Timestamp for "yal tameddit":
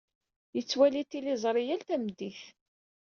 1.65-2.41